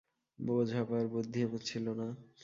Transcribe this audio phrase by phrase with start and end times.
[0.39, 2.07] বোঝবার বুদ্ধি আমার ছিল না।